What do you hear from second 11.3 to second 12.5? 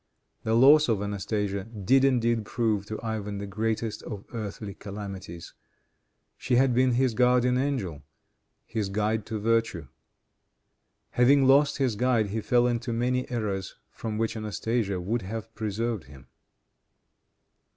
lost his guide, he